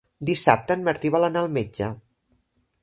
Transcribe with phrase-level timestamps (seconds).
[0.29, 1.93] Dissabte en Martí vol anar al metge.